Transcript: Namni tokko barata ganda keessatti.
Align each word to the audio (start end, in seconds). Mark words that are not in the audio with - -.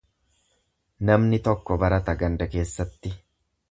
Namni 1.11 1.41
tokko 1.51 1.79
barata 1.87 2.19
ganda 2.25 2.53
keessatti. 2.57 3.19